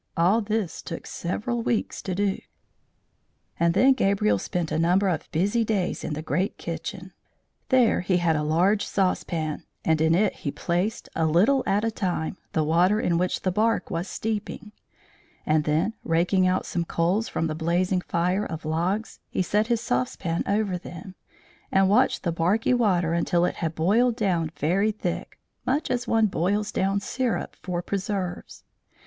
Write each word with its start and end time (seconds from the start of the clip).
All 0.17 0.41
this 0.41 0.81
took 0.81 1.05
several 1.05 1.61
weeks 1.61 2.01
to 2.01 2.15
do. 2.15 2.39
And 3.59 3.75
then 3.75 3.93
Gabriel 3.93 4.39
spent 4.39 4.71
a 4.71 4.79
number 4.79 5.07
of 5.07 5.31
busy 5.31 5.63
days 5.63 6.03
in 6.03 6.13
the 6.13 6.23
great 6.23 6.57
kitchen. 6.57 7.13
There 7.69 7.99
he 8.01 8.17
had 8.17 8.35
a 8.35 8.41
large 8.41 8.83
saucepan, 8.83 9.63
and 9.85 10.01
in 10.01 10.15
it 10.15 10.37
he 10.37 10.49
placed, 10.49 11.07
a 11.15 11.27
little 11.27 11.61
at 11.67 11.83
a 11.85 11.91
time, 11.91 12.37
the 12.53 12.63
water 12.63 12.99
in 12.99 13.19
which 13.19 13.41
the 13.41 13.51
bark 13.51 13.91
was 13.91 14.07
steeping; 14.07 14.71
and 15.45 15.65
then 15.65 15.93
raking 16.03 16.47
out 16.47 16.65
some 16.65 16.83
coals 16.83 17.27
from 17.29 17.45
the 17.45 17.53
blazing 17.53 18.01
fire 18.01 18.43
of 18.47 18.65
logs, 18.65 19.19
he 19.29 19.43
set 19.43 19.67
his 19.67 19.81
saucepan 19.81 20.43
over 20.47 20.79
them, 20.79 21.13
and 21.71 21.87
watched 21.89 22.23
the 22.23 22.31
barky 22.31 22.73
water 22.73 23.13
until 23.13 23.45
it 23.45 23.57
had 23.57 23.75
boiled 23.75 24.15
down 24.15 24.49
very 24.57 24.91
thick, 24.91 25.37
much 25.63 25.91
as 25.91 26.07
one 26.07 26.25
boils 26.25 26.71
down 26.71 26.99
syrup 26.99 27.55
for 27.61 27.83
preserves. 27.83 28.63